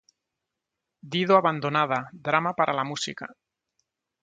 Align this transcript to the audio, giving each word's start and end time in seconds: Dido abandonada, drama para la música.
Dido 1.13 1.35
abandonada, 1.37 2.09
drama 2.23 2.55
para 2.55 2.73
la 2.73 2.83
música. 2.83 3.31